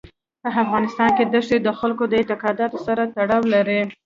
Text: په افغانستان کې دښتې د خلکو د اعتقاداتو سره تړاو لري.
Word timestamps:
په 0.41 0.49
افغانستان 0.63 1.09
کې 1.17 1.23
دښتې 1.33 1.57
د 1.61 1.67
خلکو 1.79 2.03
د 2.07 2.13
اعتقاداتو 2.19 2.77
سره 2.87 3.03
تړاو 3.15 3.41
لري. 3.53 3.81